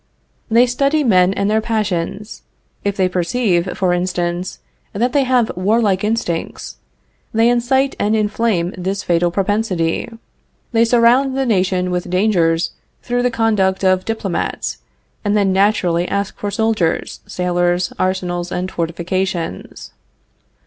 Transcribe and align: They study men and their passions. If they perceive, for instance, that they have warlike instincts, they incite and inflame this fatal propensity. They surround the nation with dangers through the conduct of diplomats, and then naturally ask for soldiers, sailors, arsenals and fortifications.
They 0.49 0.65
study 0.65 1.03
men 1.03 1.31
and 1.31 1.47
their 1.47 1.61
passions. 1.61 2.41
If 2.83 2.97
they 2.97 3.07
perceive, 3.07 3.77
for 3.77 3.93
instance, 3.93 4.57
that 4.93 5.13
they 5.13 5.25
have 5.25 5.55
warlike 5.55 6.03
instincts, 6.03 6.77
they 7.35 7.47
incite 7.47 7.95
and 7.99 8.15
inflame 8.15 8.73
this 8.75 9.03
fatal 9.03 9.29
propensity. 9.29 10.09
They 10.71 10.85
surround 10.85 11.37
the 11.37 11.45
nation 11.45 11.91
with 11.91 12.09
dangers 12.09 12.71
through 13.03 13.21
the 13.21 13.29
conduct 13.29 13.83
of 13.83 14.03
diplomats, 14.03 14.79
and 15.23 15.37
then 15.37 15.53
naturally 15.53 16.07
ask 16.09 16.35
for 16.35 16.49
soldiers, 16.49 17.19
sailors, 17.27 17.93
arsenals 17.99 18.51
and 18.51 18.71
fortifications. 18.71 19.91